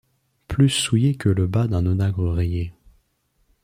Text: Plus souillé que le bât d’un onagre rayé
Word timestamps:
Plus 0.47 0.71
souillé 0.71 1.13
que 1.13 1.29
le 1.29 1.45
bât 1.45 1.67
d’un 1.67 1.85
onagre 1.85 2.31
rayé 2.31 2.73